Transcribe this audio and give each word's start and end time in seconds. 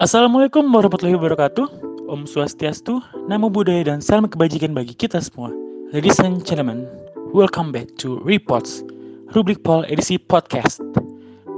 Assalamualaikum 0.00 0.64
warahmatullahi 0.72 1.12
wabarakatuh. 1.20 1.68
Om 2.08 2.24
Swastiastu, 2.24 3.04
Namo 3.28 3.52
Buddhaya 3.52 3.84
dan 3.84 4.00
salam 4.00 4.24
kebajikan 4.32 4.72
bagi 4.72 4.96
kita 4.96 5.20
semua. 5.20 5.52
Ladies 5.92 6.16
and 6.24 6.40
gentlemen, 6.40 6.88
welcome 7.36 7.68
back 7.68 7.84
to 8.00 8.16
Reports, 8.24 8.80
rubrik 9.36 9.60
Pol 9.60 9.84
edisi 9.92 10.16
podcast. 10.16 10.80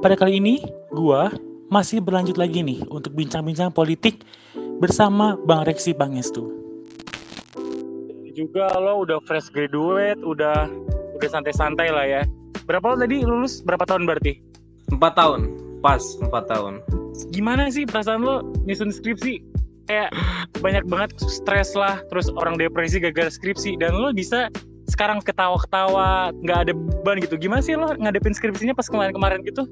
Pada 0.03 0.19
kali 0.19 0.43
ini, 0.43 0.59
gua 0.91 1.31
masih 1.71 2.03
berlanjut 2.03 2.35
lagi 2.35 2.67
nih 2.67 2.83
untuk 2.91 3.15
bincang-bincang 3.15 3.71
politik 3.71 4.27
bersama 4.83 5.39
Bang 5.47 5.63
Reksi 5.63 5.95
Pangestu. 5.95 6.51
Juga 8.35 8.75
lo 8.75 9.07
udah 9.07 9.23
fresh 9.23 9.55
graduate, 9.55 10.19
udah 10.19 10.67
udah 11.15 11.29
santai-santai 11.31 11.95
lah 11.95 12.07
ya. 12.11 12.23
Berapa 12.67 12.91
lo 12.91 13.07
tadi 13.07 13.23
lulus? 13.23 13.63
Berapa 13.63 13.87
tahun 13.87 14.03
berarti? 14.03 14.43
Empat 14.91 15.15
tahun, 15.15 15.47
pas 15.79 16.03
empat 16.19 16.51
tahun 16.51 16.83
gimana 17.33 17.69
sih 17.69 17.85
perasaan 17.85 18.23
lo 18.25 18.45
nyusun 18.65 18.93
skripsi? 18.93 19.43
Kayak 19.91 20.15
banyak 20.63 20.85
banget 20.87 21.11
stres 21.21 21.75
lah 21.75 21.99
terus 22.09 22.31
orang 22.33 22.55
depresi 22.57 23.03
gagal 23.03 23.35
skripsi 23.35 23.77
dan 23.77 23.99
lo 23.99 24.15
bisa 24.15 24.49
sekarang 24.89 25.25
ketawa-ketawa 25.25 26.31
nggak 26.45 26.59
ada 26.69 26.73
beban 26.77 27.19
gitu. 27.21 27.35
Gimana 27.41 27.61
sih 27.65 27.75
lo 27.75 27.91
ngadepin 27.91 28.37
skripsinya 28.37 28.77
pas 28.77 28.87
kemarin-kemarin 28.87 29.43
gitu? 29.43 29.67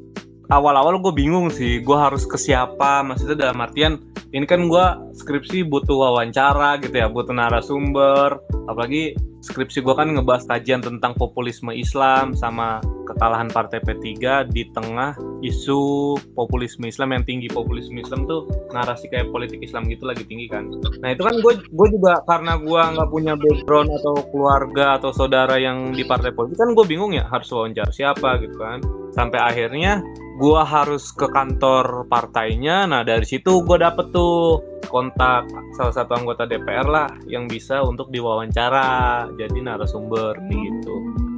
Awal-awal 0.51 0.99
gue 0.99 1.15
bingung 1.15 1.47
sih 1.53 1.79
gue 1.79 1.95
harus 1.95 2.27
ke 2.27 2.35
siapa 2.35 3.07
maksudnya 3.07 3.49
dalam 3.49 3.63
artian 3.63 4.03
ini 4.35 4.47
kan 4.47 4.67
gue 4.67 4.87
skripsi 5.15 5.67
butuh 5.67 5.95
wawancara 5.95 6.79
gitu 6.83 6.99
ya 6.99 7.07
butuh 7.07 7.35
narasumber 7.35 8.39
apalagi 8.67 9.15
skripsi 9.43 9.83
gue 9.83 9.95
kan 9.95 10.11
ngebahas 10.11 10.47
kajian 10.47 10.83
tentang 10.83 11.15
populisme 11.15 11.71
Islam 11.71 12.35
sama 12.35 12.83
kekalahan 13.11 13.51
partai 13.51 13.83
P3 13.83 14.07
di 14.55 14.71
tengah 14.71 15.19
isu 15.43 16.15
populisme 16.39 16.87
Islam 16.87 17.19
yang 17.19 17.25
tinggi. 17.27 17.51
Populisme 17.51 17.99
Islam 17.99 18.31
tuh 18.31 18.47
narasi 18.71 19.11
kayak 19.11 19.35
politik 19.35 19.61
Islam 19.61 19.91
gitu 19.91 20.07
lagi 20.07 20.23
tinggi 20.25 20.47
kan. 20.47 20.71
Nah 21.03 21.11
itu 21.11 21.27
kan 21.27 21.43
gue 21.43 21.53
gue 21.59 21.89
juga 21.91 22.23
karena 22.25 22.57
gue 22.61 22.81
nggak 22.81 23.11
punya 23.11 23.35
background 23.35 23.91
atau 24.01 24.15
keluarga 24.31 25.01
atau 25.03 25.11
saudara 25.11 25.59
yang 25.59 25.91
di 25.91 26.07
partai 26.07 26.31
politik 26.31 26.63
kan 26.63 26.73
gue 26.73 26.87
bingung 26.87 27.13
ya 27.13 27.27
harus 27.27 27.51
wawancara 27.51 27.91
siapa 27.91 28.39
gitu 28.39 28.57
kan. 28.61 28.81
Sampai 29.11 29.43
akhirnya 29.43 29.99
gue 30.39 30.61
harus 30.63 31.11
ke 31.11 31.27
kantor 31.29 32.07
partainya. 32.07 32.87
Nah 32.87 33.03
dari 33.03 33.27
situ 33.27 33.67
gue 33.67 33.77
dapet 33.77 34.15
tuh 34.15 34.63
kontak 34.91 35.47
salah 35.79 35.95
satu 35.95 36.19
anggota 36.19 36.45
DPR 36.51 36.85
lah 36.85 37.09
yang 37.31 37.47
bisa 37.47 37.79
untuk 37.81 38.11
diwawancara 38.11 39.31
jadi 39.39 39.59
narasumber 39.63 40.35
gitu 40.51 41.30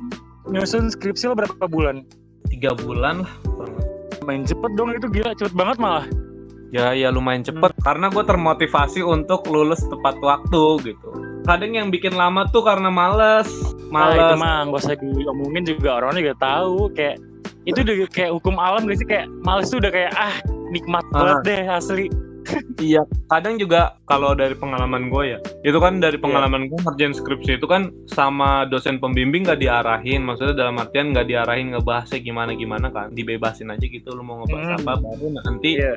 nyusun 0.52 0.92
skripsi 0.92 1.32
lo 1.32 1.34
berapa 1.34 1.64
bulan? 1.64 2.04
Tiga 2.52 2.76
bulan 2.76 3.24
lah. 3.24 3.32
Main 4.28 4.44
cepet 4.44 4.70
dong 4.76 4.92
itu 4.92 5.08
gila. 5.08 5.32
Cepet 5.34 5.56
banget 5.56 5.80
malah. 5.80 6.06
Ya 6.72 6.92
ya 6.92 7.08
lumayan 7.12 7.44
cepet. 7.44 7.72
Hmm. 7.72 7.82
karena 7.84 8.06
gue 8.12 8.24
termotivasi 8.24 9.00
untuk 9.04 9.48
lulus 9.48 9.80
tepat 9.88 10.20
waktu 10.20 10.92
gitu. 10.92 11.08
Kadang 11.42 11.74
yang 11.74 11.88
bikin 11.90 12.14
lama 12.14 12.46
tuh 12.52 12.62
karena 12.62 12.92
males. 12.92 13.48
Males 13.90 14.16
nah, 14.16 14.30
itu 14.30 14.36
mah 14.38 14.54
gak 14.70 14.80
usah 14.86 14.96
diomongin 15.00 15.64
juga 15.66 16.00
orang 16.00 16.16
juga 16.16 16.36
tahu. 16.38 16.92
Kayak 16.94 17.18
itu 17.66 17.78
udah 17.82 17.96
kayak 18.12 18.30
hukum 18.36 18.56
alam 18.60 18.86
gak 18.86 19.00
sih? 19.00 19.08
Kayak 19.08 19.26
males 19.42 19.68
tuh 19.72 19.82
udah 19.82 19.90
kayak 19.90 20.12
ah 20.14 20.36
nikmat 20.70 21.04
ah. 21.12 21.12
banget 21.12 21.36
deh 21.44 21.62
asli 21.68 22.06
iya 22.80 23.02
kadang 23.28 23.56
juga 23.56 23.96
kalau 24.08 24.36
dari 24.36 24.56
pengalaman 24.56 25.08
gue 25.08 25.36
ya 25.36 25.38
itu 25.64 25.78
kan 25.78 25.98
dari 25.98 26.16
iya. 26.18 26.24
pengalaman 26.24 26.66
yeah. 26.66 26.70
gue 26.70 26.78
ngerjain 26.84 27.14
skripsi 27.14 27.52
itu 27.60 27.66
kan 27.68 27.92
sama 28.08 28.68
dosen 28.68 28.98
pembimbing 28.98 29.46
gak 29.46 29.60
diarahin 29.60 30.24
maksudnya 30.24 30.66
dalam 30.66 30.80
artian 30.80 31.14
gak 31.14 31.28
diarahin 31.28 31.72
ngebahasnya 31.74 32.20
gimana 32.20 32.52
gimana 32.56 32.88
kan 32.92 33.12
dibebasin 33.12 33.72
aja 33.72 33.84
gitu 33.84 34.12
lu 34.12 34.22
mau 34.24 34.42
ngebahas 34.44 34.68
mm. 34.76 34.80
apa 34.84 34.92
baru 35.00 35.26
nanti 35.44 35.70
yeah. 35.80 35.96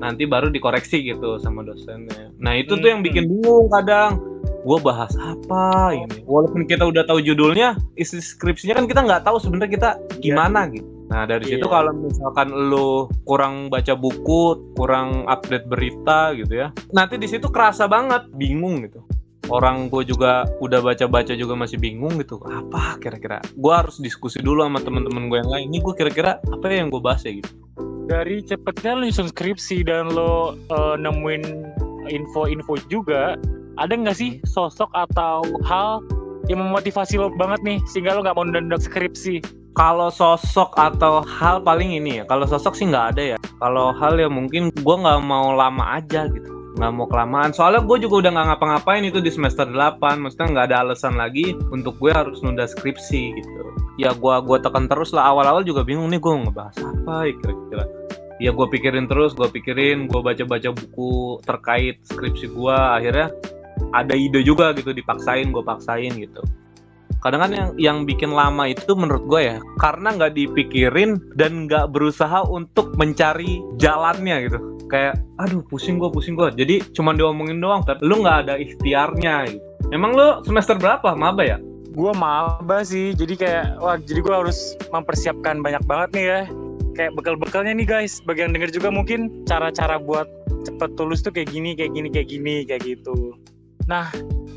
nanti 0.00 0.22
baru 0.26 0.48
dikoreksi 0.50 1.04
gitu 1.04 1.40
sama 1.40 1.64
dosennya 1.64 2.32
nah 2.40 2.54
itu 2.56 2.76
mm. 2.76 2.80
tuh 2.80 2.88
yang 2.88 3.00
hmm. 3.00 3.08
bikin 3.08 3.24
bingung 3.30 3.66
kadang 3.72 4.20
gue 4.64 4.78
bahas 4.80 5.12
apa 5.20 5.92
ini 5.92 6.24
walaupun 6.24 6.64
kita 6.64 6.88
udah 6.88 7.04
tahu 7.04 7.20
judulnya 7.20 7.76
isi 8.00 8.16
skripsinya 8.20 8.80
kan 8.80 8.88
kita 8.88 9.00
nggak 9.04 9.22
tahu 9.28 9.36
sebenarnya 9.36 9.72
kita 9.76 9.90
iya. 10.00 10.20
gimana 10.24 10.60
yeah. 10.68 10.80
gitu 10.80 10.93
nah 11.14 11.22
dari 11.30 11.46
yeah. 11.46 11.62
situ 11.62 11.66
kalau 11.70 11.94
misalkan 11.94 12.50
lo 12.50 13.06
kurang 13.22 13.70
baca 13.70 13.94
buku 13.94 14.74
kurang 14.74 15.22
update 15.30 15.70
berita 15.70 16.34
gitu 16.34 16.66
ya 16.66 16.74
nanti 16.90 17.14
di 17.22 17.30
situ 17.30 17.46
kerasa 17.54 17.86
banget 17.86 18.26
bingung 18.34 18.82
gitu. 18.82 18.98
Orang 19.52 19.92
gue 19.92 20.08
juga 20.08 20.48
udah 20.64 20.80
baca-baca 20.80 21.36
juga 21.36 21.52
masih 21.52 21.76
bingung 21.76 22.16
gitu. 22.16 22.40
Apa 22.48 22.96
kira-kira? 22.96 23.44
Gue 23.60 23.76
harus 23.76 24.00
diskusi 24.00 24.40
dulu 24.40 24.64
sama 24.64 24.80
teman-teman 24.80 25.28
gue 25.28 25.38
yang 25.44 25.52
lain. 25.52 25.64
Ini 25.68 25.78
gue 25.84 25.94
kira-kira 26.00 26.40
apa 26.40 26.64
yang 26.72 26.88
gue 26.88 26.96
bahas 26.96 27.28
ya 27.28 27.36
gitu. 27.36 27.52
Dari 28.08 28.40
cepetnya 28.40 28.96
lo 28.96 29.04
nyusun 29.04 29.28
skripsi 29.28 29.84
dan 29.84 30.16
lo 30.16 30.56
uh, 30.72 30.96
nemuin 30.96 31.44
info-info 32.08 32.80
juga 32.88 33.36
ada 33.76 33.92
nggak 33.92 34.16
sih 34.16 34.40
sosok 34.48 34.88
atau 34.96 35.44
hal 35.64 36.00
yang 36.48 36.60
memotivasi 36.60 37.16
lo 37.16 37.32
banget 37.32 37.60
nih 37.64 37.78
sehingga 37.88 38.16
lo 38.16 38.24
nggak 38.24 38.36
mau 38.36 38.44
nunda 38.44 38.76
skripsi 38.76 39.40
kalau 39.74 40.08
sosok 40.08 40.70
atau 40.78 41.26
hal 41.26 41.58
paling 41.60 41.98
ini 41.98 42.22
ya 42.22 42.24
kalau 42.30 42.46
sosok 42.46 42.78
sih 42.78 42.86
nggak 42.86 43.06
ada 43.14 43.22
ya. 43.34 43.38
Kalau 43.58 43.90
hal 43.90 44.16
ya 44.22 44.30
mungkin 44.30 44.70
gue 44.70 44.96
nggak 44.96 45.20
mau 45.26 45.50
lama 45.50 45.98
aja 45.98 46.30
gitu. 46.30 46.50
Nggak 46.78 46.92
mau 46.94 47.06
kelamaan. 47.10 47.50
Soalnya 47.50 47.82
gue 47.82 48.06
juga 48.06 48.26
udah 48.26 48.30
nggak 48.38 48.46
ngapa-ngapain 48.54 49.02
itu 49.02 49.18
di 49.18 49.30
semester 49.34 49.66
8 49.66 49.98
maksudnya 50.22 50.48
nggak 50.54 50.66
ada 50.70 50.76
alasan 50.86 51.18
lagi 51.18 51.58
untuk 51.74 51.98
gue 51.98 52.14
harus 52.14 52.38
nunda 52.46 52.70
skripsi 52.70 53.34
gitu. 53.34 53.50
Ya 53.98 54.10
gue 54.10 54.34
gua 54.42 54.58
tekan 54.58 54.90
terus 54.90 55.14
lah. 55.14 55.30
Awal-awal 55.30 55.66
juga 55.66 55.82
bingung 55.82 56.10
nih 56.10 56.22
gue 56.22 56.32
ngebahas 56.34 56.78
apa 56.78 57.30
ya 57.30 57.34
kira-kira. 57.42 57.84
Ya 58.42 58.50
gue 58.50 58.66
pikirin 58.66 59.06
terus 59.06 59.34
gue 59.34 59.46
pikirin 59.46 60.06
gue 60.10 60.20
baca-baca 60.22 60.70
buku 60.70 61.38
terkait 61.46 62.02
skripsi 62.06 62.50
gue 62.50 62.74
akhirnya 62.74 63.30
ada 63.94 64.14
ide 64.14 64.42
juga 64.42 64.74
gitu 64.74 64.90
dipaksain 64.90 65.54
gue 65.54 65.62
paksain 65.62 66.10
gitu 66.18 66.42
kadang 67.24 67.40
kan 67.40 67.50
yang 67.56 67.70
yang 67.80 67.98
bikin 68.04 68.36
lama 68.36 68.68
itu 68.68 68.92
menurut 68.92 69.24
gue 69.24 69.40
ya 69.40 69.56
karena 69.80 70.12
nggak 70.12 70.36
dipikirin 70.36 71.16
dan 71.40 71.64
nggak 71.64 71.88
berusaha 71.88 72.44
untuk 72.44 72.92
mencari 73.00 73.64
jalannya 73.80 74.44
gitu. 74.44 74.60
Kayak 74.92 75.24
aduh 75.40 75.64
pusing 75.72 75.96
gue 75.96 76.12
pusing 76.12 76.36
gue 76.36 76.52
jadi 76.52 76.84
cuma 76.92 77.16
diomongin 77.16 77.64
doang 77.64 77.80
tapi 77.88 78.04
lu 78.04 78.20
nggak 78.20 78.44
ada 78.44 78.54
ikhtiarnya 78.60 79.56
gitu. 79.56 79.64
Emang 79.88 80.12
lu 80.12 80.44
semester 80.44 80.76
berapa? 80.76 81.16
Maba 81.16 81.42
ya? 81.48 81.56
Gue 81.96 82.12
maba 82.12 82.84
sih 82.84 83.16
jadi 83.16 83.34
kayak 83.40 83.66
wah 83.80 83.96
jadi 83.96 84.20
gue 84.20 84.34
harus 84.44 84.76
mempersiapkan 84.92 85.64
banyak 85.64 85.80
banget 85.88 86.10
nih 86.12 86.26
ya. 86.28 86.40
Kayak 86.94 87.16
bekal-bekalnya 87.16 87.72
nih 87.72 87.88
guys. 87.88 88.20
Bagi 88.28 88.44
yang 88.44 88.52
denger 88.52 88.68
juga 88.68 88.92
mungkin 88.92 89.48
cara-cara 89.48 89.96
buat 89.96 90.28
cepet 90.68 90.90
tulus 91.00 91.24
tuh 91.24 91.32
kayak 91.32 91.48
gini 91.48 91.72
kayak 91.72 91.96
gini 91.96 92.08
kayak 92.12 92.28
gini 92.28 92.54
kayak 92.68 92.82
gitu 92.84 93.36
Nah, 93.84 94.08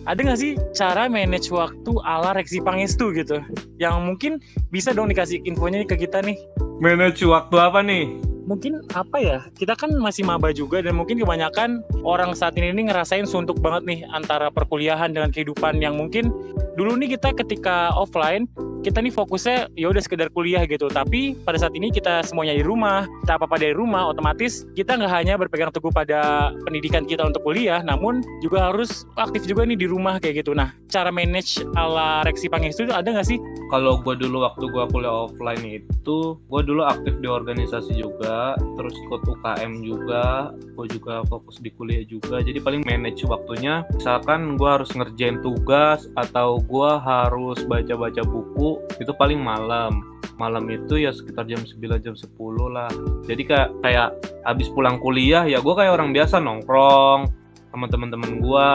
ada 0.07 0.19
nggak 0.23 0.39
sih 0.39 0.55
cara 0.71 1.11
manage 1.11 1.51
waktu 1.51 1.91
ala 2.07 2.31
Reksi 2.31 2.63
Pangestu 2.63 3.11
gitu? 3.11 3.43
Yang 3.75 3.95
mungkin 3.99 4.31
bisa 4.71 4.95
dong 4.95 5.11
dikasih 5.11 5.43
infonya 5.43 5.83
ke 5.83 5.99
kita 5.99 6.23
nih. 6.23 6.39
Manage 6.79 7.27
waktu 7.27 7.55
apa 7.59 7.83
nih? 7.83 8.15
Mungkin 8.47 8.87
apa 8.95 9.19
ya? 9.19 9.37
Kita 9.59 9.75
kan 9.75 9.91
masih 9.99 10.23
maba 10.23 10.55
juga 10.55 10.79
dan 10.79 10.95
mungkin 10.95 11.19
kebanyakan 11.19 11.83
orang 12.07 12.31
saat 12.31 12.55
ini, 12.55 12.71
ini 12.71 12.87
ngerasain 12.87 13.27
suntuk 13.27 13.59
banget 13.59 13.83
nih 13.83 13.99
antara 14.15 14.47
perkuliahan 14.47 15.11
dengan 15.11 15.35
kehidupan 15.35 15.83
yang 15.83 15.99
mungkin 15.99 16.31
dulu 16.79 16.95
nih 16.95 17.19
kita 17.19 17.35
ketika 17.35 17.91
offline 17.91 18.47
kita 18.85 19.01
nih 19.01 19.13
fokusnya 19.13 19.73
ya 19.73 19.87
udah 19.89 20.01
sekedar 20.03 20.29
kuliah 20.33 20.63
gitu. 20.67 20.89
Tapi 20.91 21.37
pada 21.45 21.57
saat 21.61 21.73
ini 21.73 21.89
kita 21.93 22.25
semuanya 22.25 22.57
di 22.57 22.63
rumah 22.65 23.05
kita 23.25 23.39
apa 23.39 23.45
apa 23.49 23.57
dari 23.59 23.73
rumah 23.73 24.11
otomatis 24.11 24.67
kita 24.73 24.97
nggak 24.97 25.11
hanya 25.11 25.33
berpegang 25.39 25.71
teguh 25.73 25.93
pada 25.93 26.51
pendidikan 26.65 27.07
kita 27.07 27.25
untuk 27.25 27.43
kuliah 27.43 27.79
namun 27.83 28.21
juga 28.43 28.71
harus 28.71 29.07
aktif 29.17 29.45
juga 29.47 29.63
nih 29.67 29.77
di 29.79 29.87
rumah 29.87 30.19
kayak 30.21 30.43
gitu. 30.43 30.51
Nah 30.53 30.73
cara 30.87 31.11
manage 31.11 31.63
ala 31.75 32.23
Reksi 32.23 32.47
Pangestu 32.47 32.87
itu 32.87 32.93
ada 32.93 33.07
nggak 33.07 33.27
sih? 33.27 33.39
Kalau 33.67 33.99
gue 33.99 34.15
dulu 34.15 34.47
waktu 34.47 34.65
gue 34.67 34.83
kuliah 34.91 35.27
offline 35.27 35.63
itu 35.65 36.39
gue 36.39 36.61
dulu 36.63 36.87
aktif 36.87 37.19
di 37.19 37.27
organisasi 37.27 37.99
juga 37.99 38.55
terus 38.79 38.95
ikut 39.07 39.21
UKM 39.27 39.83
juga 39.83 40.55
gue 40.55 40.85
juga 40.91 41.25
fokus 41.27 41.59
di 41.59 41.73
kuliah 41.73 42.03
juga. 42.07 42.39
Jadi 42.39 42.59
paling 42.63 42.83
manage 42.87 43.27
waktunya 43.27 43.83
misalkan 43.91 44.55
gue 44.55 44.69
harus 44.69 44.91
ngerjain 44.95 45.39
tugas 45.43 46.07
atau 46.15 46.59
gue 46.63 46.91
harus 47.03 47.59
baca-baca 47.67 48.23
buku 48.23 48.66
itu 48.99 49.11
paling 49.15 49.39
malam. 49.39 50.03
Malam 50.37 50.69
itu 50.69 51.01
ya 51.01 51.09
sekitar 51.09 51.49
jam 51.49 51.61
9 51.65 52.03
jam 52.03 52.13
10 52.13 52.29
lah. 52.69 52.91
Jadi 53.25 53.43
kayak 53.47 53.69
kayak 53.81 54.09
habis 54.45 54.69
pulang 54.69 55.01
kuliah 55.01 55.43
ya 55.43 55.59
gue 55.59 55.73
kayak 55.73 55.97
orang 55.97 56.13
biasa 56.13 56.37
nongkrong 56.37 57.27
sama 57.73 57.85
teman-teman 57.91 58.39
gue 58.39 58.69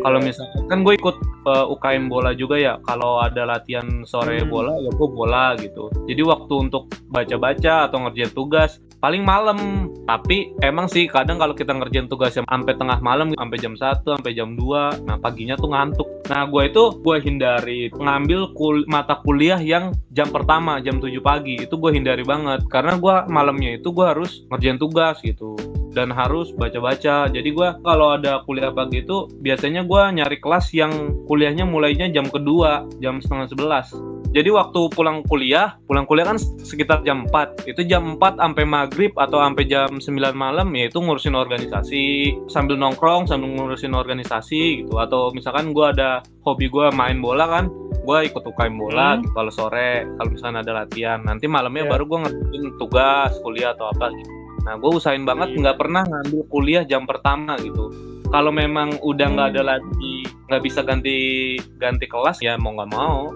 kalau 0.00 0.18
misalkan 0.24 0.64
kan 0.70 0.78
gue 0.86 0.94
ikut 0.96 1.16
uh, 1.44 1.66
eh, 1.68 1.72
UKM 1.74 2.08
bola 2.08 2.32
juga 2.32 2.56
ya. 2.56 2.74
Kalau 2.86 3.20
ada 3.20 3.44
latihan 3.44 4.06
sore 4.08 4.40
hmm. 4.40 4.48
bola 4.48 4.72
ya 4.78 4.90
gue 4.90 5.08
bola 5.10 5.44
gitu. 5.58 5.90
Jadi 6.08 6.22
waktu 6.24 6.54
untuk 6.70 6.88
baca-baca 7.12 7.90
atau 7.90 8.08
ngerjain 8.08 8.32
tugas 8.32 8.80
paling 9.02 9.26
malam. 9.26 9.90
Tapi 10.06 10.54
emang 10.62 10.86
sih 10.86 11.10
kadang 11.10 11.42
kalau 11.42 11.58
kita 11.58 11.74
ngerjain 11.74 12.06
tugas 12.06 12.38
yang 12.38 12.46
sampai 12.46 12.78
tengah 12.78 13.02
malam 13.02 13.34
sampai 13.34 13.58
jam 13.58 13.74
1 13.74 14.06
sampai 14.06 14.32
jam 14.32 14.54
2 14.54 15.02
nah 15.02 15.18
paginya 15.18 15.58
tuh 15.58 15.74
ngantuk. 15.74 16.08
Nah 16.30 16.46
gue 16.46 16.62
itu 16.70 16.82
gue 17.02 17.16
hindari 17.18 17.90
ngambil 17.90 18.54
kul 18.54 18.86
mata 18.86 19.18
kuliah 19.26 19.58
yang 19.58 19.90
jam 20.14 20.30
pertama 20.30 20.78
jam 20.78 21.02
7 21.02 21.18
pagi. 21.18 21.58
Itu 21.58 21.82
gue 21.82 21.90
hindari 21.90 22.22
banget. 22.22 22.62
Karena 22.70 22.94
gue 22.94 23.14
malamnya 23.26 23.74
itu 23.74 23.90
gue 23.90 24.06
harus 24.06 24.46
ngerjain 24.54 24.78
tugas 24.78 25.18
gitu. 25.26 25.58
Dan 25.92 26.08
harus 26.08 26.54
baca-baca. 26.56 27.28
Jadi 27.28 27.48
gue 27.52 27.68
kalau 27.84 28.16
ada 28.16 28.40
kuliah 28.46 28.72
pagi 28.72 29.02
itu 29.04 29.28
biasanya 29.42 29.84
gue 29.84 30.02
nyari 30.22 30.38
kelas 30.40 30.72
yang 30.72 30.92
kuliahnya 31.28 31.68
mulainya 31.68 32.08
jam 32.08 32.24
kedua, 32.30 32.88
jam 33.02 33.20
setengah 33.20 33.50
sebelas. 33.50 33.92
Jadi 34.32 34.48
waktu 34.48 34.88
pulang 34.96 35.20
kuliah, 35.28 35.76
pulang 35.84 36.08
kuliah 36.08 36.24
kan 36.24 36.40
sekitar 36.40 37.04
jam 37.04 37.28
4. 37.28 37.68
Itu 37.68 37.84
jam 37.84 38.16
4 38.16 38.40
sampai 38.40 38.64
maghrib 38.64 39.12
atau 39.20 39.44
sampai 39.44 39.68
jam 39.68 40.00
9 40.00 40.08
malam 40.32 40.72
ya 40.72 40.88
itu 40.88 41.04
ngurusin 41.04 41.36
organisasi 41.36 42.04
sambil 42.48 42.80
nongkrong 42.80 43.28
sambil 43.28 43.52
ngurusin 43.52 43.92
organisasi 43.92 44.84
gitu. 44.84 44.96
Atau 44.96 45.36
misalkan 45.36 45.76
gue 45.76 45.84
ada 45.84 46.24
hobi 46.48 46.72
gue 46.72 46.88
main 46.96 47.20
bola 47.20 47.44
kan, 47.44 47.68
gue 48.08 48.18
ikut 48.24 48.40
UKM 48.40 48.80
bola 48.80 49.20
hmm. 49.20 49.28
gitu, 49.28 49.32
kalau 49.36 49.52
sore 49.52 50.08
kalau 50.16 50.30
misalnya 50.32 50.64
ada 50.64 50.72
latihan. 50.80 51.20
Nanti 51.20 51.44
malamnya 51.44 51.84
yeah. 51.84 51.92
baru 51.92 52.04
gue 52.08 52.18
ngerjain 52.24 52.64
tugas 52.80 53.36
kuliah 53.44 53.76
atau 53.76 53.92
apa 53.92 54.16
gitu. 54.16 54.32
Nah 54.64 54.80
gue 54.80 54.90
usahain 54.96 55.28
banget 55.28 55.52
iya. 55.52 55.58
nggak 55.60 55.76
pernah 55.76 56.08
ngambil 56.08 56.42
kuliah 56.48 56.82
jam 56.88 57.04
pertama 57.04 57.60
gitu 57.60 57.92
kalau 58.32 58.48
memang 58.48 58.96
udah 59.04 59.28
nggak 59.28 59.48
hmm. 59.52 59.56
ada 59.60 59.62
lagi 59.76 60.24
nggak 60.48 60.62
bisa 60.64 60.80
ganti 60.80 61.60
ganti 61.76 62.08
kelas 62.08 62.40
ya 62.40 62.56
mau 62.56 62.72
nggak 62.72 62.92
mau 62.96 63.28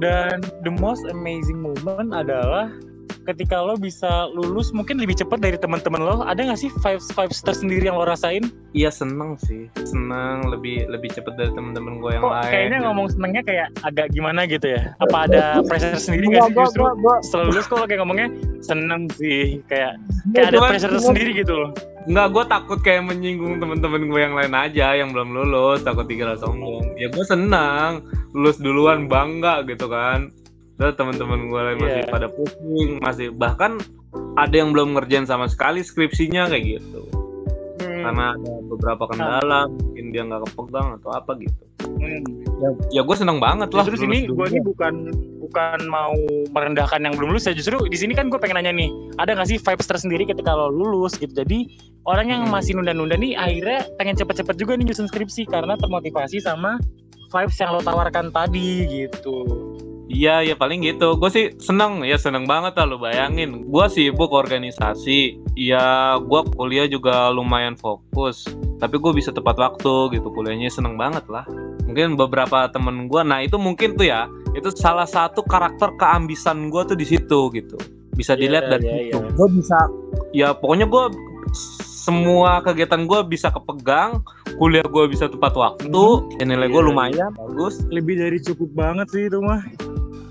dan 0.00 0.40
the 0.64 0.72
most 0.72 1.04
amazing 1.12 1.60
moment 1.60 2.16
adalah 2.16 2.72
ketika 3.28 3.60
lo 3.60 3.76
bisa 3.76 4.32
lulus 4.32 4.72
mungkin 4.72 4.96
lebih 4.98 5.20
cepat 5.20 5.44
dari 5.44 5.60
teman-teman 5.60 6.00
lo. 6.00 6.16
Ada 6.24 6.50
nggak 6.50 6.60
sih 6.60 6.70
five 6.80 6.98
five 7.12 7.30
star 7.30 7.52
sendiri 7.52 7.86
yang 7.86 8.00
lo 8.00 8.08
rasain? 8.08 8.48
Iya 8.72 8.88
seneng 8.90 9.36
sih. 9.44 9.68
Seneng 9.84 10.48
lebih 10.48 10.88
lebih 10.88 11.12
cepat 11.12 11.36
dari 11.36 11.52
teman-teman 11.52 12.00
gue 12.00 12.10
yang 12.16 12.22
Kok, 12.24 12.32
lain 12.32 12.50
kayaknya 12.50 12.78
gitu. 12.80 12.86
ngomong 12.88 13.06
senengnya 13.12 13.42
kayak 13.44 13.66
agak 13.84 14.06
gimana 14.10 14.40
gitu 14.48 14.66
ya? 14.72 14.82
Apa 15.04 15.16
ada 15.28 15.42
pressure 15.68 16.00
sendiri 16.00 16.32
nggak 16.32 16.48
sih 16.48 16.54
justru? 16.56 16.82
setelah 17.22 17.44
lulus 17.52 17.66
kok 17.68 17.76
lo 17.78 17.86
kayak 17.86 18.00
ngomongnya 18.02 18.28
seneng 18.64 19.02
sih. 19.14 19.60
Kayak 19.68 20.00
kayak 20.32 20.46
ada 20.56 20.58
pressure 20.66 20.96
sendiri 20.98 21.30
gitu 21.36 21.54
loh. 21.54 21.70
Enggak, 22.08 22.32
gue 22.32 22.44
takut 22.48 22.78
kayak 22.80 23.04
menyinggung 23.12 23.60
teman-teman 23.60 24.08
gue 24.08 24.20
yang 24.24 24.32
lain 24.32 24.56
aja 24.56 24.96
yang 24.96 25.12
belum 25.12 25.36
lulus, 25.36 25.84
takut 25.84 26.08
dikira 26.08 26.32
sombong. 26.40 26.96
Ya 26.96 27.12
gue 27.12 27.24
senang, 27.28 28.08
lulus 28.34 28.58
duluan 28.58 29.10
bangga 29.10 29.62
gitu 29.66 29.90
kan. 29.90 30.30
Terus 30.80 30.96
teman-teman 30.96 31.52
gue 31.52 31.60
lain 31.60 31.78
masih 31.78 32.02
yeah. 32.02 32.08
pada 32.08 32.26
pusing, 32.32 32.90
masih 33.04 33.26
bahkan 33.36 33.76
ada 34.40 34.54
yang 34.56 34.72
belum 34.72 34.96
ngerjain 34.96 35.28
sama 35.28 35.44
sekali 35.44 35.84
skripsinya 35.84 36.48
kayak 36.48 36.80
gitu. 36.80 37.04
Hmm. 37.84 38.00
Karena 38.08 38.32
ada 38.32 38.52
beberapa 38.64 39.04
kendala, 39.12 39.68
mungkin 39.68 40.08
dia 40.08 40.24
nggak 40.24 40.40
kepegang 40.48 40.96
atau 40.96 41.10
apa 41.12 41.36
gitu. 41.36 41.62
Hmm. 41.84 42.24
Ya, 42.60 42.68
ya 42.96 43.02
gue 43.04 43.16
seneng 43.16 43.44
banget 43.44 43.68
lah. 43.76 43.84
Terus 43.84 44.00
ini 44.08 44.24
gue 44.24 44.46
ini 44.56 44.60
bukan 44.64 45.12
bukan 45.50 45.78
mau 45.90 46.14
merendahkan 46.54 47.02
yang 47.02 47.18
belum 47.18 47.34
lulus 47.34 47.50
ya 47.50 47.52
justru 47.52 47.74
di 47.90 47.98
sini 47.98 48.14
kan 48.14 48.30
gue 48.30 48.38
pengen 48.38 48.62
nanya 48.62 48.70
nih 48.70 48.86
ada 49.18 49.34
nggak 49.34 49.50
sih 49.50 49.58
vibes 49.58 49.90
tersendiri 49.90 50.22
ketika 50.22 50.54
lo 50.54 50.70
lulus 50.70 51.18
gitu 51.18 51.34
jadi 51.34 51.66
orang 52.06 52.30
yang 52.30 52.42
hmm. 52.46 52.54
masih 52.54 52.78
nunda-nunda 52.78 53.18
nih 53.18 53.34
akhirnya 53.34 53.82
pengen 53.98 54.14
cepet-cepet 54.14 54.54
juga 54.54 54.78
nih 54.78 54.94
nyusun 54.94 55.10
skripsi 55.10 55.50
karena 55.50 55.74
termotivasi 55.74 56.38
sama 56.38 56.78
vibes 57.30 57.56
yang 57.62 57.70
lo 57.78 57.80
tawarkan 57.80 58.34
tadi 58.34 58.84
gitu 58.90 59.46
Iya, 60.10 60.42
ya 60.42 60.54
paling 60.58 60.82
gitu. 60.82 61.14
Gue 61.14 61.30
sih 61.30 61.54
seneng, 61.62 62.02
ya 62.02 62.18
seneng 62.18 62.42
banget 62.42 62.74
lah 62.74 62.82
lo 62.90 62.98
bayangin. 62.98 63.70
Gue 63.70 63.86
sibuk 63.86 64.34
organisasi, 64.34 65.38
ya 65.54 66.18
gue 66.18 66.40
kuliah 66.58 66.90
juga 66.90 67.30
lumayan 67.30 67.78
fokus. 67.78 68.42
Tapi 68.82 68.98
gue 68.98 69.14
bisa 69.14 69.30
tepat 69.30 69.54
waktu 69.54 70.18
gitu, 70.18 70.26
kuliahnya 70.34 70.66
seneng 70.66 70.98
banget 70.98 71.22
lah. 71.30 71.46
Mungkin 71.86 72.18
beberapa 72.18 72.66
temen 72.74 73.06
gue, 73.06 73.22
nah 73.22 73.38
itu 73.38 73.54
mungkin 73.54 73.94
tuh 73.94 74.10
ya, 74.10 74.26
itu 74.58 74.74
salah 74.74 75.06
satu 75.06 75.46
karakter 75.46 75.94
keambisan 75.94 76.74
gue 76.74 76.82
tuh 76.90 76.98
di 76.98 77.06
situ 77.06 77.46
gitu. 77.54 77.78
Bisa 78.18 78.34
iya, 78.34 78.40
dilihat 78.42 78.64
yeah, 78.66 78.72
dari 78.74 78.86
yeah, 78.90 78.98
itu. 79.06 79.14
Yeah. 79.14 79.30
Gue 79.38 79.48
bisa, 79.54 79.78
ya 80.34 80.48
pokoknya 80.58 80.90
gue 80.90 81.04
semua 82.00 82.64
kegiatan 82.64 83.04
gue 83.04 83.20
bisa 83.28 83.52
kepegang 83.52 84.24
kuliah 84.56 84.84
gue 84.88 85.04
bisa 85.12 85.28
tepat 85.28 85.52
waktu 85.52 85.92
hmm. 85.92 86.48
nilai 86.48 86.72
gue 86.72 86.80
lumayan 86.80 87.36
bagus. 87.36 87.84
Lebih 87.92 88.16
dari 88.16 88.40
cukup 88.40 88.72
banget 88.72 89.06
sih 89.12 89.28
itu 89.28 89.36
mah. 89.44 89.60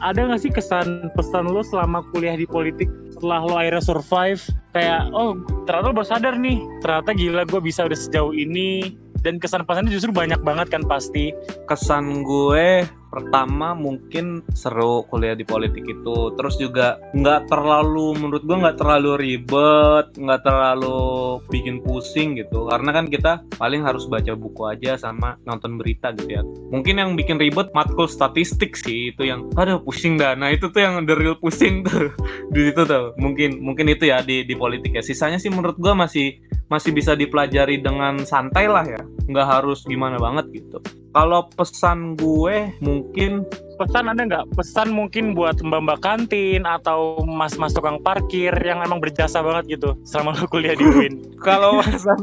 Ada 0.01 0.31
gak 0.31 0.41
sih 0.41 0.49
kesan 0.49 1.11
pesan 1.13 1.51
lo 1.51 1.61
selama 1.61 2.01
kuliah 2.09 2.33
di 2.33 2.49
politik? 2.49 2.89
Setelah 3.13 3.45
lo 3.45 3.53
akhirnya 3.61 3.83
survive 3.85 4.41
kayak 4.73 5.13
oh 5.13 5.37
ternyata 5.69 5.85
lo 5.91 5.93
baru 5.93 6.07
sadar 6.09 6.33
nih 6.39 6.57
ternyata 6.81 7.11
gila 7.13 7.43
gue 7.45 7.61
bisa 7.61 7.85
udah 7.85 7.99
sejauh 7.99 8.33
ini. 8.33 8.97
Dan 9.19 9.35
kesan 9.35 9.67
pesannya 9.67 9.91
justru 9.91 10.15
banyak 10.15 10.39
banget 10.47 10.71
kan 10.71 10.81
pasti. 10.87 11.35
Kesan 11.67 12.23
gue 12.23 12.87
pertama 13.09 13.73
mungkin 13.73 14.45
seru 14.53 15.03
kuliah 15.09 15.33
di 15.33 15.43
politik 15.43 15.83
itu. 15.85 16.33
Terus 16.37 16.55
juga 16.61 17.01
nggak 17.13 17.49
terlalu 17.49 18.15
menurut 18.17 18.45
gue 18.45 18.57
nggak 18.57 18.77
terlalu 18.77 19.11
ribet 19.19 20.05
nggak 20.15 20.41
terlalu 20.45 21.41
bikin 21.49 21.81
pusing 21.83 22.37
gitu. 22.37 22.69
Karena 22.69 22.89
kan 22.95 23.05
kita 23.09 23.43
paling 23.57 23.83
harus 23.83 24.05
baca 24.05 24.33
buku 24.37 24.61
aja 24.69 24.95
sama 24.95 25.35
nonton 25.43 25.81
berita 25.81 26.13
gitu 26.15 26.29
ya. 26.39 26.43
Mungkin 26.71 27.01
yang 27.01 27.17
bikin 27.17 27.41
ribet 27.41 27.73
matkul 27.73 28.05
statistik 28.05 28.77
sih 28.77 29.11
itu 29.11 29.25
yang 29.25 29.49
ada 29.57 29.81
pusing 29.81 30.15
dah. 30.15 30.37
Nah 30.37 30.53
itu 30.53 30.69
tuh 30.69 30.81
yang 30.85 31.03
the 31.03 31.17
real 31.17 31.35
pusing 31.35 31.81
tuh 31.85 32.13
di 32.53 32.69
situ 32.69 32.81
tuh. 32.85 33.17
Mungkin 33.17 33.59
mungkin 33.59 33.89
itu 33.91 34.07
ya 34.07 34.21
di 34.21 34.45
di 34.45 34.53
politik 34.53 34.95
ya. 34.95 35.03
Sisanya 35.03 35.41
sih 35.41 35.49
menurut 35.51 35.75
gue 35.81 35.93
masih 35.93 36.37
masih 36.69 36.93
bisa 36.93 37.17
dipelajari 37.17 37.81
dengan 37.81 38.21
santai 38.21 38.69
lah 38.69 38.85
ya 38.85 39.01
nggak 39.29 39.47
harus 39.47 39.85
gimana 39.85 40.17
banget 40.17 40.49
gitu. 40.51 40.81
Kalau 41.09 41.49
pesan 41.57 42.13
gue 42.17 42.69
mungkin 42.85 43.45
pesan 43.81 44.11
ada 44.11 44.21
nggak? 44.21 44.45
Pesan 44.53 44.93
mungkin 44.93 45.33
buat 45.33 45.57
mbak-mbak 45.61 46.01
kantin 46.05 46.65
atau 46.65 47.21
mas-mas 47.25 47.73
tukang 47.73 47.97
parkir 48.01 48.53
yang 48.61 48.83
emang 48.85 49.01
berjasa 49.01 49.41
banget 49.41 49.79
gitu 49.79 49.95
selama 50.05 50.37
lu 50.37 50.45
kuliah 50.51 50.75
di 50.75 50.85
UIN 50.85 51.15
kalau 51.47 51.81
pesan 51.81 52.19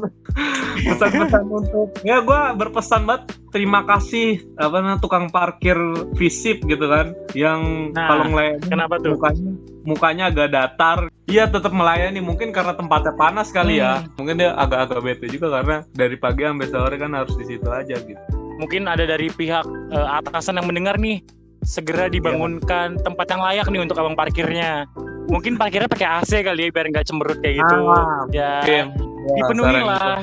pesan-pesan 0.85 1.45
untuk 1.49 1.89
ya 2.05 2.21
gue 2.21 2.41
berpesan 2.61 3.09
banget 3.09 3.33
terima 3.51 3.89
kasih 3.89 4.45
apa 4.61 4.85
namanya 4.85 5.01
tukang 5.01 5.33
parkir 5.33 5.77
visip 6.13 6.61
gitu 6.69 6.87
kan 6.87 7.17
yang 7.33 7.91
nah, 7.97 8.13
kalau 8.13 8.25
ngeliat 8.29 8.61
kenapa 8.69 9.01
tuh? 9.01 9.17
mukanya 9.17 9.56
mukanya 9.87 10.29
agak 10.29 10.51
datar 10.53 11.09
Iya 11.27 11.51
tetap 11.51 11.75
melayani 11.75 12.23
mungkin 12.23 12.55
karena 12.55 12.71
tempatnya 12.79 13.11
panas 13.19 13.51
kali 13.51 13.83
ya. 13.83 13.99
hmm. 13.99 14.15
ya 14.15 14.15
mungkin 14.15 14.35
dia 14.39 14.51
agak-agak 14.55 15.01
bete 15.03 15.27
juga 15.27 15.59
karena 15.59 15.83
dari 15.91 16.15
pagi 16.15 16.47
sampai 16.47 16.69
sore 16.71 16.97
kan 17.03 17.11
harus 17.19 17.35
di 17.35 17.45
situ 17.51 17.67
aja 17.67 17.99
gitu 17.99 18.23
mungkin 18.63 18.87
ada 18.87 19.05
dari 19.05 19.27
pihak 19.27 19.67
uh, 19.91 20.23
atasan 20.23 20.63
yang 20.63 20.71
mendengar 20.71 20.95
nih 21.03 21.19
segera 21.67 22.07
dibangunkan 22.07 22.95
yeah. 22.95 23.03
tempat 23.03 23.27
yang 23.27 23.43
layak 23.43 23.67
nih 23.67 23.83
untuk 23.83 23.99
abang 23.99 24.15
parkirnya 24.15 24.87
mungkin 25.27 25.59
parkirnya 25.59 25.91
pakai 25.91 26.07
AC 26.23 26.33
kali 26.47 26.71
ya 26.71 26.71
biar 26.71 26.87
nggak 26.95 27.07
cemberut 27.11 27.43
kayak 27.43 27.59
gitu 27.59 27.77
ah, 27.91 28.23
ya 28.31 28.63
okay. 28.63 28.87
dipenuhi 29.35 29.83
lah 29.83 30.23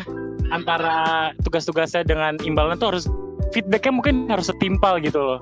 antara 0.55 0.97
tugas-tugasnya 1.43 2.07
dengan 2.07 2.39
imbalan 2.47 2.79
tuh 2.79 2.95
harus 2.95 3.05
feedbacknya 3.51 3.91
mungkin 3.91 4.15
harus 4.31 4.47
setimpal 4.47 5.03
gitu 5.03 5.19
loh 5.19 5.39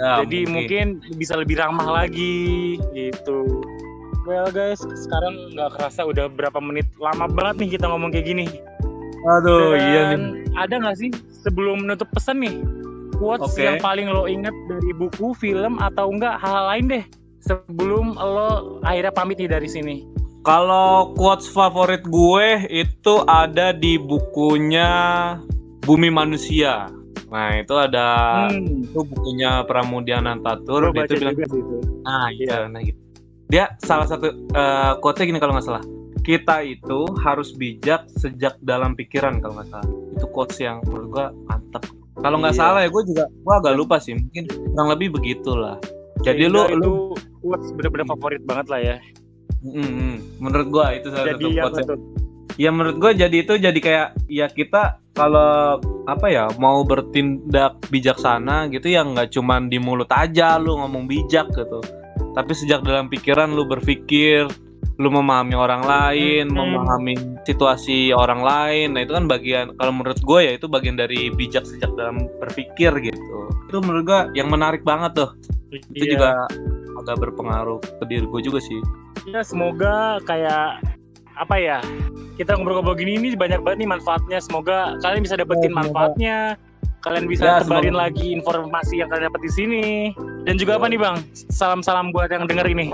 ya, 0.00 0.24
jadi 0.24 0.38
mungkin. 0.48 0.96
mungkin 1.04 1.18
bisa 1.20 1.36
lebih 1.36 1.60
ramah 1.60 1.86
lagi 1.86 2.80
gitu 2.96 3.60
well 4.24 4.48
guys 4.48 4.80
sekarang 4.80 5.52
nggak 5.52 5.76
kerasa 5.76 6.08
udah 6.08 6.26
berapa 6.32 6.56
menit 6.58 6.88
lama 6.96 7.28
banget 7.28 7.68
nih 7.68 7.70
kita 7.76 7.86
ngomong 7.86 8.10
kayak 8.10 8.26
gini 8.26 8.48
Aduh, 9.20 9.76
Dan 9.76 9.84
iya 9.84 10.00
nih. 10.16 10.48
Ada 10.56 10.74
nggak 10.80 10.96
sih 10.96 11.10
sebelum 11.44 11.84
menutup 11.84 12.08
pesan 12.16 12.40
nih 12.40 12.56
quotes 13.20 13.52
okay. 13.52 13.68
yang 13.68 13.76
paling 13.84 14.08
lo 14.08 14.24
inget 14.24 14.56
dari 14.64 14.90
buku, 14.96 15.36
film 15.36 15.76
atau 15.76 16.08
enggak 16.08 16.40
hal, 16.40 16.56
-hal 16.56 16.66
lain 16.72 16.84
deh 16.88 17.04
sebelum 17.44 18.16
lo 18.16 18.80
akhirnya 18.80 19.12
pamit 19.12 19.36
nih 19.36 19.52
dari 19.52 19.68
sini. 19.68 19.96
Kalau 20.40 21.12
quotes 21.20 21.52
favorit 21.52 22.00
gue 22.08 22.64
itu 22.72 23.14
ada 23.28 23.76
di 23.76 24.00
bukunya 24.00 24.88
Bumi 25.84 26.08
Manusia. 26.08 26.88
Nah 27.30 27.62
itu 27.62 27.74
ada 27.78 28.06
hmm. 28.50 28.90
itu 28.90 29.00
bukunya 29.06 29.62
Pramudia 29.64 30.18
Nantatur. 30.18 30.90
Dia 30.90 31.06
itu 31.06 31.14
bilang, 31.16 31.34
itu. 31.38 31.78
Nah 32.02 32.26
iya, 32.34 32.66
nah 32.66 32.82
gitu. 32.82 32.98
Dia 33.50 33.74
salah 33.82 34.06
satu 34.06 34.30
uh, 34.54 34.98
quotesnya 35.02 35.34
gini 35.34 35.40
kalau 35.42 35.54
nggak 35.54 35.66
salah 35.66 35.82
kita 36.20 36.62
itu 36.62 37.08
harus 37.24 37.56
bijak 37.56 38.06
sejak 38.20 38.54
dalam 38.60 38.92
pikiran 38.92 39.40
kalau 39.40 39.60
nggak 39.60 39.70
salah 39.72 39.88
itu 39.88 40.26
quotes 40.30 40.58
yang 40.60 40.84
menurut 40.86 41.08
gua 41.08 41.26
mantep 41.48 41.82
kalau 42.20 42.36
nggak 42.38 42.54
iya. 42.54 42.60
salah 42.60 42.80
ya 42.84 42.88
gue 42.92 43.02
juga 43.08 43.24
gue 43.26 43.54
agak 43.56 43.74
lupa 43.76 43.96
sih 43.96 44.12
mungkin 44.14 44.44
kurang 44.46 44.88
lebih 44.92 45.08
begitulah 45.16 45.80
jadi 46.20 46.52
lu 46.52 46.68
lu 46.76 46.92
quotes 47.40 47.72
bener-bener 47.72 48.06
favorit 48.06 48.42
banget 48.44 48.66
lah 48.68 48.80
ya 48.80 48.96
mm 49.64 49.72
-hmm. 49.80 50.14
menurut 50.38 50.68
gua 50.68 50.86
itu 50.92 51.08
salah 51.08 51.32
jadi 51.32 51.44
satu 51.48 51.56
quotes 51.56 51.86
ya 52.60 52.68
menurut 52.68 53.00
gue 53.00 53.24
jadi 53.24 53.36
itu 53.40 53.56
jadi 53.56 53.80
kayak 53.80 54.08
ya 54.28 54.46
kita 54.52 55.00
kalau 55.16 55.80
apa 56.04 56.26
ya 56.28 56.44
mau 56.60 56.84
bertindak 56.84 57.80
bijaksana 57.88 58.68
gitu 58.68 58.92
ya 58.92 59.00
nggak 59.00 59.32
cuman 59.32 59.72
di 59.72 59.80
mulut 59.80 60.12
aja 60.12 60.60
lu 60.60 60.76
ngomong 60.76 61.08
bijak 61.08 61.48
gitu 61.56 61.80
tapi 62.36 62.52
sejak 62.52 62.84
dalam 62.84 63.08
pikiran 63.08 63.56
lu 63.56 63.64
berpikir 63.64 64.44
lu 65.00 65.08
memahami 65.08 65.56
orang 65.56 65.80
lain, 65.80 66.52
hmm. 66.52 66.60
memahami 66.60 67.16
situasi 67.48 68.12
orang 68.12 68.44
lain. 68.44 68.92
Nah, 68.92 69.00
itu 69.00 69.16
kan 69.16 69.24
bagian 69.24 69.72
kalau 69.80 69.96
menurut 69.96 70.20
gue 70.20 70.40
ya 70.44 70.52
itu 70.60 70.68
bagian 70.68 70.92
dari 71.00 71.32
bijak 71.32 71.64
sejak 71.64 71.88
dalam 71.96 72.28
berpikir 72.36 72.92
gitu. 73.00 73.36
Itu 73.72 73.80
menurut 73.80 74.04
gue 74.04 74.20
yang 74.36 74.52
menarik 74.52 74.84
banget 74.84 75.24
tuh. 75.24 75.30
Iya. 75.72 75.80
Itu 75.96 76.04
juga 76.20 76.44
agak 77.00 77.16
berpengaruh 77.16 77.80
ke 77.80 78.04
diri 78.12 78.28
gue 78.28 78.40
juga 78.44 78.60
sih. 78.60 78.76
Ya, 79.24 79.40
semoga 79.40 80.20
kayak 80.28 80.84
apa 81.40 81.56
ya 81.56 81.80
kita 82.40 82.56
ngobrol-ngobrol 82.56 82.96
gini 82.96 83.20
ini 83.20 83.36
banyak 83.36 83.60
banget 83.60 83.84
nih 83.84 83.90
manfaatnya. 83.92 84.40
Semoga 84.40 84.96
kalian 85.04 85.20
bisa 85.20 85.36
dapetin 85.36 85.68
Ya, 85.68 85.68
semoga. 85.68 85.80
manfaatnya. 85.84 86.36
Kalian 87.00 87.24
bisa 87.28 87.44
Ya, 87.44 87.54
tebarin 87.60 87.92
semoga. 87.92 88.02
lagi 88.08 88.26
informasi 88.32 88.94
yang 89.04 89.08
kalian 89.12 89.28
dapat 89.28 89.42
di 89.44 89.52
sini. 89.52 89.84
Dan 90.48 90.56
juga 90.56 90.80
apa 90.80 90.88
nih 90.88 90.96
bang? 90.96 91.16
Salam-salam 91.52 92.16
buat 92.16 92.32
yang 92.32 92.48
denger 92.48 92.64
ini. 92.64 92.88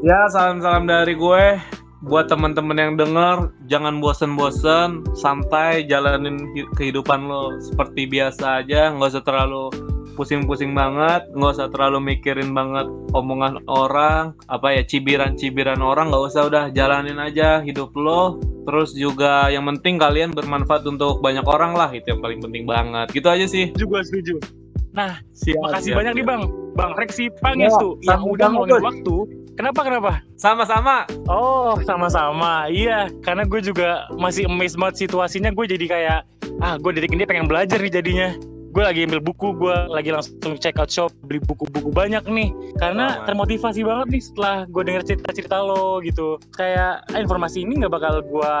Ya, 0.00 0.24
salam-salam 0.32 0.88
dari 0.88 1.12
gue. 1.12 1.60
Buat 2.04 2.28
teman-teman 2.28 2.76
yang 2.76 2.92
denger, 2.94 3.50
jangan 3.66 3.98
bosen-bosen, 3.98 5.00
santai 5.16 5.88
jalanin 5.88 6.52
hi- 6.52 6.68
kehidupan 6.76 7.24
lo 7.24 7.56
seperti 7.58 8.04
biasa 8.04 8.62
aja, 8.62 8.92
nggak 8.92 9.16
usah 9.16 9.24
terlalu 9.24 9.72
pusing-pusing 10.14 10.76
banget, 10.76 11.24
nggak 11.32 11.56
usah 11.56 11.68
terlalu 11.72 12.12
mikirin 12.14 12.52
banget 12.52 12.84
omongan 13.16 13.64
orang, 13.66 14.36
apa 14.46 14.76
ya 14.76 14.84
cibiran-cibiran 14.84 15.80
orang, 15.80 16.12
nggak 16.12 16.24
usah 16.30 16.46
udah. 16.46 16.64
Jalanin 16.70 17.16
aja 17.16 17.64
hidup 17.64 17.90
lo. 17.96 18.38
Terus 18.66 18.90
juga 18.92 19.46
yang 19.48 19.62
penting 19.70 19.94
kalian 19.96 20.34
bermanfaat 20.34 20.82
untuk 20.90 21.22
banyak 21.22 21.46
orang 21.46 21.78
lah, 21.78 21.94
itu 21.94 22.10
yang 22.10 22.18
paling 22.18 22.42
penting 22.42 22.66
banget. 22.66 23.06
Gitu 23.14 23.28
aja 23.30 23.46
sih. 23.46 23.70
juga 23.78 24.02
setuju 24.02 24.42
nah 24.96 25.20
Siap, 25.36 25.60
makasih 25.60 25.92
siap, 25.92 25.98
banyak 26.00 26.12
nih 26.16 26.24
siap. 26.24 26.32
bang 26.32 26.42
bang 26.72 26.90
Reksi 26.96 27.24
Pangestu 27.44 28.00
Ya, 28.00 28.16
yang 28.16 28.22
udah 28.32 28.48
ngeluangin 28.48 28.80
waktu 28.80 29.16
kenapa 29.52 29.80
kenapa 29.84 30.12
Sama-sama. 30.36 31.08
Oh, 31.28 31.80
sama-sama. 31.84 32.68
Iya, 32.68 33.08
karena 33.24 33.48
gue 33.48 33.60
juga 33.64 34.04
masih 34.20 34.44
amazed 34.48 34.76
banget 34.76 35.08
situasinya. 35.08 35.48
Gue 35.48 35.64
jadi 35.64 35.84
kayak, 35.88 36.20
ah, 36.60 36.76
gue 36.76 36.92
dari 36.92 37.08
ini 37.08 37.24
pengen 37.24 37.48
belajar 37.48 37.80
nih 37.80 37.88
jadinya. 37.88 38.36
Gue 38.76 38.84
lagi 38.84 39.08
ambil 39.08 39.24
buku, 39.24 39.56
gue 39.56 39.72
lagi 39.88 40.12
langsung 40.12 40.60
check 40.60 40.76
out 40.76 40.92
shop, 40.92 41.08
beli 41.24 41.40
buku-buku 41.40 41.88
banyak 41.88 42.20
nih. 42.28 42.52
Karena 42.76 43.24
termotivasi 43.24 43.80
banget 43.80 44.12
nih 44.12 44.20
setelah 44.28 44.68
gue 44.68 44.82
denger 44.84 45.02
cerita-cerita 45.08 45.64
lo 45.64 46.04
gitu. 46.04 46.36
Kayak 46.52 47.00
ah, 47.08 47.16
informasi 47.16 47.64
ini 47.64 47.80
nggak 47.80 47.96
bakal 47.96 48.20
gue 48.20 48.54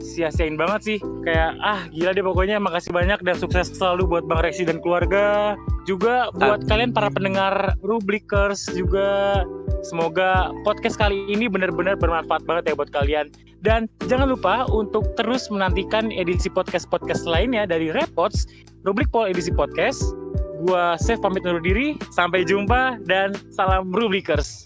sia-siain 0.00 0.56
banget 0.56 0.80
sih. 0.80 0.98
Kayak, 1.20 1.60
ah, 1.60 1.84
gila 1.92 2.16
deh 2.16 2.24
pokoknya. 2.24 2.56
Makasih 2.56 2.96
banyak 2.96 3.20
dan 3.20 3.36
sukses 3.36 3.68
selalu 3.76 4.08
buat 4.08 4.24
Bang 4.24 4.40
Reksi 4.40 4.64
dan 4.64 4.80
keluarga. 4.80 5.52
Juga 5.84 6.32
buat 6.32 6.64
kalian 6.64 6.96
para 6.96 7.12
pendengar 7.12 7.76
Rublikers 7.84 8.72
juga 8.72 9.44
Semoga 9.86 10.50
podcast 10.66 10.98
kali 10.98 11.30
ini 11.30 11.46
benar-benar 11.46 11.94
bermanfaat 11.94 12.42
banget 12.44 12.72
ya 12.72 12.74
buat 12.74 12.90
kalian. 12.90 13.30
Dan 13.62 13.90
jangan 14.06 14.30
lupa 14.30 14.66
untuk 14.70 15.14
terus 15.18 15.50
menantikan 15.50 16.10
edisi 16.14 16.46
podcast-podcast 16.50 17.26
lainnya 17.26 17.66
dari 17.66 17.90
Repods, 17.90 18.46
Rubrik 18.88 19.12
Pol 19.12 19.28
edisi 19.28 19.52
podcast. 19.52 20.00
Gua 20.64 20.96
Chef 20.96 21.20
pamit 21.20 21.44
undur 21.44 21.60
diri. 21.60 22.00
Sampai 22.08 22.48
jumpa 22.48 22.96
dan 23.04 23.36
salam 23.52 23.92
Rublikers. 23.92 24.64